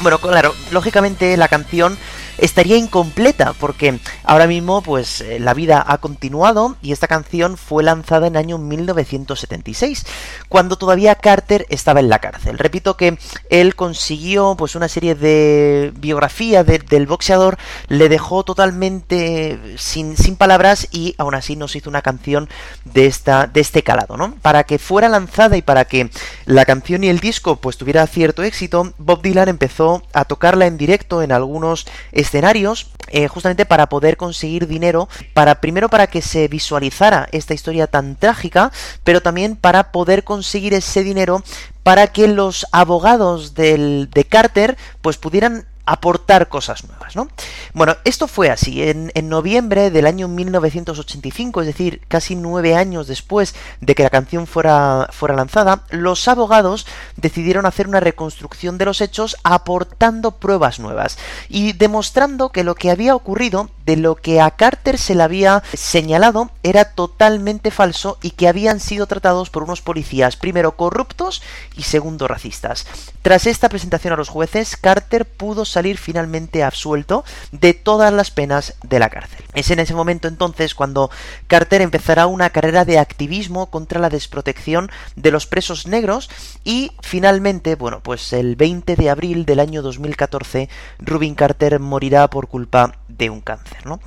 [0.02, 1.98] Bueno, claro, lógicamente la canción
[2.42, 7.84] estaría incompleta porque ahora mismo pues eh, la vida ha continuado y esta canción fue
[7.84, 10.06] lanzada en año 1976
[10.48, 12.58] cuando todavía Carter estaba en la cárcel.
[12.58, 13.18] Repito que
[13.50, 20.36] él consiguió pues una serie de biografía de- del boxeador, le dejó totalmente sin, sin
[20.36, 22.50] palabras y aún así nos hizo una canción
[22.86, 24.36] de esta de este calado, ¿no?
[24.42, 26.10] Para que fuera lanzada y para que
[26.46, 30.78] la canción y el disco pues tuviera cierto éxito, Bob Dylan empezó a tocarla en
[30.78, 31.86] directo en algunos
[32.30, 37.88] escenarios eh, justamente para poder conseguir dinero para primero para que se visualizara esta historia
[37.88, 38.72] tan trágica
[39.04, 41.44] pero también para poder conseguir ese dinero
[41.84, 47.30] para que los abogados del, de Carter pues pudieran aportar cosas nuevas, ¿no?
[47.74, 48.84] Bueno, esto fue así.
[48.84, 54.12] En, en noviembre del año 1985, es decir, casi nueve años después de que la
[54.12, 56.86] canción fuera, fuera lanzada, los abogados
[57.16, 61.18] decidieron hacer una reconstrucción de los hechos aportando pruebas nuevas
[61.50, 65.64] y demostrando que lo que había ocurrido, de lo que a Carter se le había
[65.74, 71.42] señalado, era totalmente falso y que habían sido tratados por unos policías, primero corruptos
[71.76, 72.86] y segundo racistas.
[73.24, 78.76] Tras esta presentación a los jueces, Carter pudo salir finalmente absuelto de todas las penas
[78.84, 79.46] de la cárcel.
[79.54, 81.10] Es en ese momento entonces cuando
[81.48, 86.30] Carter empezará una carrera de activismo contra la desprotección de los presos negros
[86.64, 90.70] y finalmente, bueno, pues el 20 de abril del año 2014,
[91.00, 94.00] Rubin Carter morirá por culpa de un cáncer, ¿no?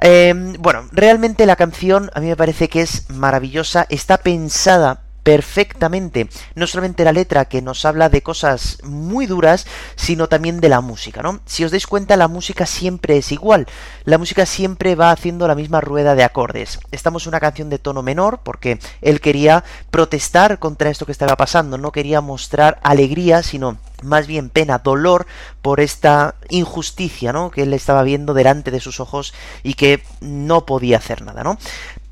[0.00, 6.28] Eh, bueno, realmente la canción a mí me parece que es maravillosa, está pensada perfectamente,
[6.54, 9.66] no solamente la letra que nos habla de cosas muy duras,
[9.96, 11.40] sino también de la música, ¿no?
[11.46, 13.66] Si os dais cuenta, la música siempre es igual,
[14.04, 16.78] la música siempre va haciendo la misma rueda de acordes.
[16.92, 21.36] Estamos en una canción de tono menor porque él quería protestar contra esto que estaba
[21.36, 25.26] pasando, no quería mostrar alegría, sino más bien pena, dolor
[25.62, 27.50] por esta injusticia, ¿no?
[27.50, 31.58] Que él estaba viendo delante de sus ojos y que no podía hacer nada, ¿no?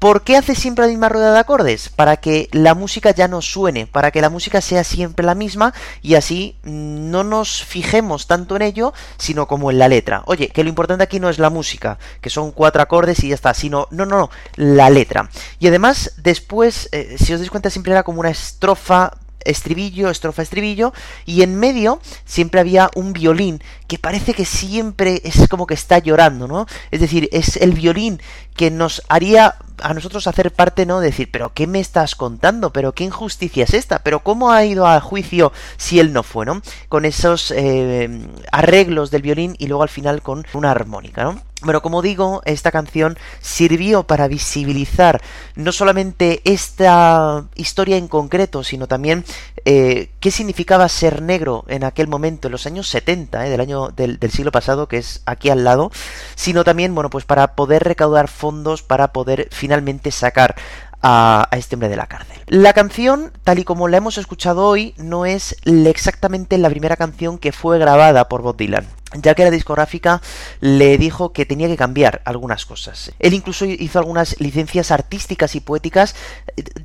[0.03, 1.89] ¿Por qué hace siempre la misma rueda de acordes?
[1.89, 5.73] Para que la música ya no suene, para que la música sea siempre la misma
[6.03, 10.25] y así no nos fijemos tanto en ello, sino como en la letra.
[10.27, 13.37] Oye, que lo importante aquí no es la música, que son cuatro acordes y ya
[13.37, 15.31] está, sino, no, no, no, la letra.
[15.61, 19.13] Y además, después, eh, si os dais cuenta, siempre era como una estrofa
[19.45, 20.93] estribillo, estrofa, estribillo,
[21.27, 25.99] y en medio siempre había un violín que parece que siempre es como que está
[25.99, 26.67] llorando, ¿no?
[26.91, 28.21] Es decir, es el violín
[28.57, 31.01] que nos haría a nosotros hacer parte, ¿no?
[31.01, 32.73] De decir, pero ¿qué me estás contando?
[32.73, 34.03] ¿Pero qué injusticia es esta?
[34.03, 36.63] ¿Pero cómo ha ido a juicio si él no fue, ¿no?
[36.89, 38.09] Con esos eh,
[38.51, 41.52] arreglos del violín y luego al final con una armónica, ¿no?
[41.63, 45.21] Bueno, como digo, esta canción sirvió para visibilizar
[45.55, 49.25] no solamente esta historia en concreto, sino también
[49.65, 53.89] eh, qué significaba ser negro en aquel momento, en los años 70, eh, del año
[53.89, 55.93] del, del, siglo pasado, que es aquí al lado,
[56.35, 60.57] sino también, bueno, pues para poder recaudar fondos para poder finalmente sacar
[61.03, 62.39] a, este hombre de la cárcel.
[62.47, 67.39] La canción, tal y como la hemos escuchado hoy, no es exactamente la primera canción
[67.39, 68.87] que fue grabada por Bob Dylan
[69.21, 70.23] ya que la discográfica
[70.61, 73.13] le dijo que tenía que cambiar algunas cosas.
[73.19, 76.15] Él incluso hizo algunas licencias artísticas y poéticas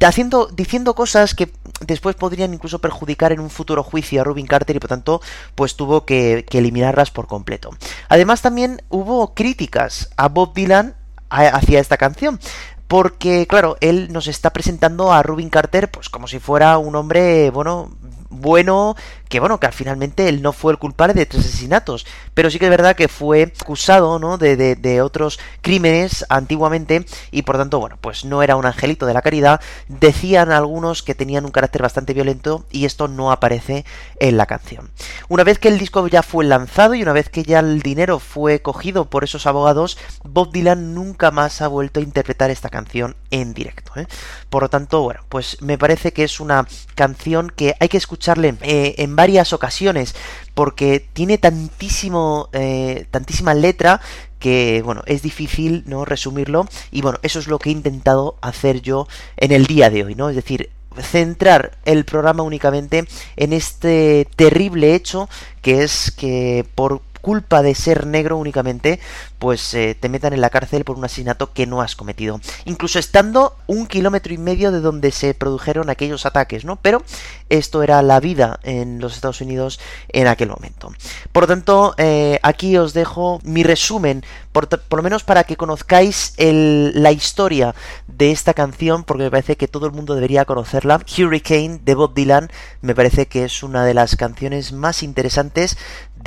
[0.06, 1.52] haciendo, diciendo cosas que
[1.82, 5.22] después podrían incluso perjudicar en un futuro juicio a Rubin Carter y por tanto
[5.56, 7.70] pues tuvo que eliminarlas por completo.
[8.10, 10.96] Además también hubo críticas a Bob Dylan
[11.30, 12.40] hacia esta canción
[12.88, 17.50] porque claro, él nos está presentando a Rubin Carter pues como si fuera un hombre,
[17.50, 17.92] bueno,
[18.30, 18.96] bueno,
[19.30, 22.66] que bueno, que finalmente él no fue el culpable de tres asesinatos, pero sí que
[22.66, 24.38] es verdad que fue acusado, ¿no?
[24.38, 29.14] De, de, otros crímenes antiguamente y por tanto, bueno, pues no era un angelito de
[29.14, 29.62] la caridad.
[29.88, 33.86] Decían algunos que tenían un carácter bastante violento y esto no aparece
[34.20, 34.90] en la canción.
[35.30, 38.20] Una vez que el disco ya fue lanzado y una vez que ya el dinero
[38.20, 43.16] fue cogido por esos abogados, Bob Dylan nunca más ha vuelto a interpretar esta canción
[43.32, 43.92] en directo.
[43.96, 44.08] ¿eh?
[44.50, 48.56] Por lo tanto, bueno, pues me parece que es una canción que hay que escucharle
[48.62, 50.16] eh, en varias ocasiones
[50.54, 54.00] porque tiene tantísimo, eh, tantísima letra
[54.40, 58.82] que bueno, es difícil no resumirlo y bueno, eso es lo que he intentado hacer
[58.82, 60.30] yo en el día de hoy, ¿no?
[60.30, 60.70] Es decir,
[61.02, 65.30] centrar el programa únicamente en este terrible hecho
[65.62, 69.02] que es que por culpa de ser negro únicamente,
[69.38, 72.40] pues eh, te metan en la cárcel por un asesinato que no has cometido.
[72.64, 76.78] Incluso estando un kilómetro y medio de donde se produjeron aquellos ataques, ¿no?
[76.78, 77.04] Pero
[77.50, 80.94] esto era la vida en los Estados Unidos en aquel momento.
[81.34, 84.24] Por lo tanto, eh, aquí os dejo mi resumen,
[84.54, 87.76] por, lo menos para que conozcáis la historia
[88.08, 91.02] de esta canción, porque me parece que todo el mundo debería conocerla.
[91.18, 92.50] Hurricane de Bob Dylan
[92.80, 95.78] me parece que es una de las canciones más interesantes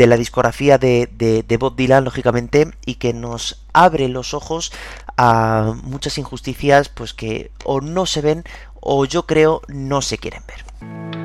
[0.00, 4.72] de la discografía de, de, Bob Dylan, lógicamente, y que nos abre los ojos
[5.18, 8.44] a muchas injusticias pues que o no se ven
[8.80, 11.19] o yo creo no se quieren ver.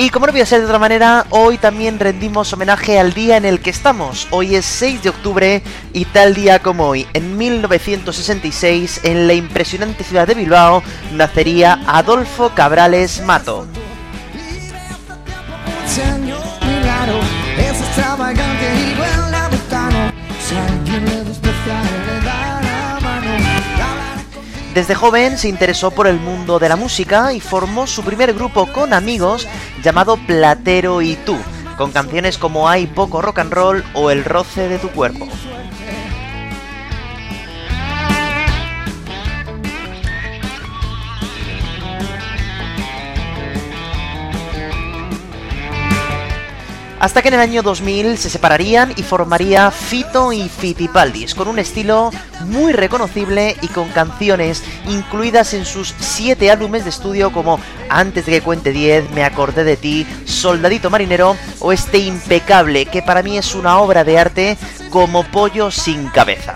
[0.00, 3.36] Y como no voy a ser de otra manera, hoy también rendimos homenaje al día
[3.36, 4.28] en el que estamos.
[4.30, 10.02] Hoy es 6 de octubre y tal día como hoy, en 1966, en la impresionante
[10.02, 10.82] ciudad de Bilbao,
[11.12, 13.66] nacería Adolfo Cabrales Mato.
[24.74, 28.66] Desde joven se interesó por el mundo de la música y formó su primer grupo
[28.66, 29.48] con amigos
[29.82, 31.36] llamado Platero y tú,
[31.76, 35.26] con canciones como Hay poco rock and roll o El roce de tu cuerpo.
[47.00, 51.58] Hasta que en el año 2000 se separarían y formaría Fito y Fitipaldis, con un
[51.58, 52.10] estilo
[52.44, 58.32] muy reconocible y con canciones incluidas en sus siete álbumes de estudio como Antes de
[58.32, 63.38] que cuente 10, Me acordé de ti, Soldadito Marinero o este impecable que para mí
[63.38, 64.58] es una obra de arte
[64.90, 66.54] como pollo sin cabeza.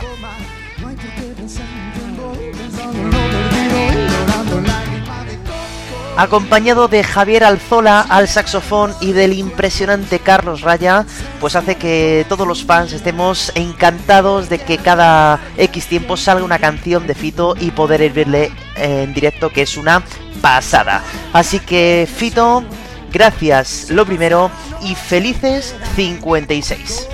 [6.16, 11.04] Acompañado de Javier Alzola al saxofón y del impresionante Carlos Raya,
[11.40, 16.58] pues hace que todos los fans estemos encantados de que cada X tiempo salga una
[16.58, 20.02] canción de Fito y poder verle en directo, que es una
[20.40, 21.02] pasada.
[21.32, 22.64] Así que Fito,
[23.12, 24.50] gracias lo primero
[24.82, 27.08] y felices 56.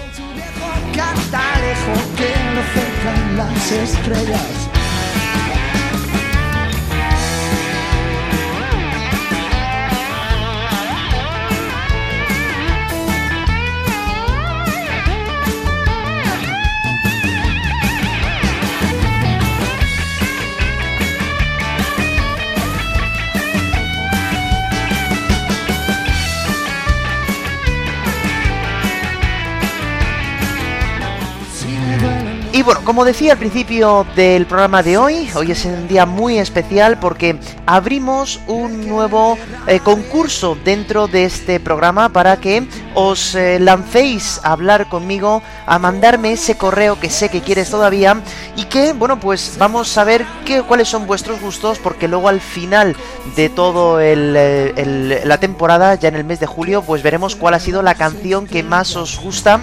[32.60, 36.38] Y bueno, como decía al principio del programa de hoy, hoy es un día muy
[36.38, 43.58] especial porque abrimos un nuevo eh, concurso dentro de este programa para que os eh,
[43.58, 48.20] lancéis a hablar conmigo, a mandarme ese correo que sé que quieres todavía
[48.56, 52.42] y que, bueno, pues vamos a ver qué, cuáles son vuestros gustos porque luego al
[52.42, 52.94] final
[53.36, 57.58] de todo eh, la temporada, ya en el mes de julio, pues veremos cuál ha
[57.58, 59.62] sido la canción que más os gusta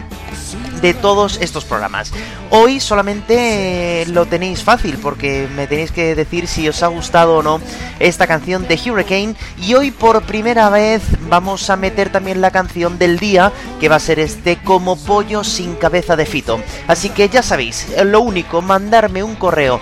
[0.82, 2.12] de todos estos programas.
[2.50, 7.44] Hoy solamente lo tenéis fácil porque me tenéis que decir si os ha gustado o
[7.44, 7.60] no
[8.00, 12.98] esta canción de Hurricane y hoy por primera vez vamos a meter también la canción
[12.98, 16.60] del día que va a ser este como pollo sin cabeza de fito.
[16.88, 19.82] Así que ya sabéis, lo único, mandarme un correo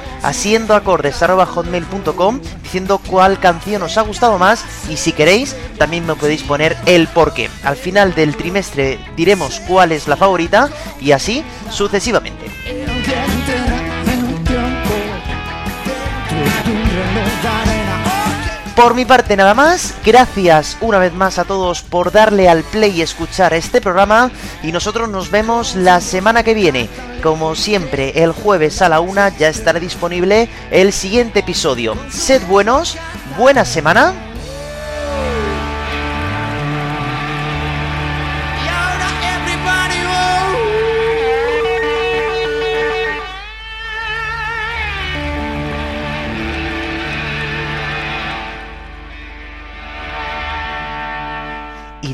[1.46, 6.78] hotmail.com diciendo cuál canción os ha gustado más y si queréis también me podéis poner
[6.86, 7.50] el porqué.
[7.64, 12.46] Al final del trimestre diremos cuál es la favorita y así sucesivamente.
[18.76, 22.92] Por mi parte nada más, gracias una vez más a todos por darle al play
[22.92, 24.32] y escuchar este programa
[24.64, 26.90] y nosotros nos vemos la semana que viene.
[27.24, 31.96] Como siempre, el jueves a la una ya estará disponible el siguiente episodio.
[32.10, 32.98] Sed buenos,
[33.38, 34.14] buena semana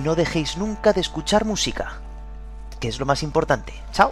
[0.01, 1.99] no dejéis nunca de escuchar música,
[2.79, 3.73] que es lo más importante.
[3.91, 4.11] Chao.